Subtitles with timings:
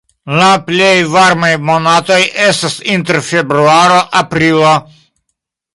[0.37, 2.19] La plej varmaj monatoj
[2.49, 4.75] estas inter februaro-aprilo.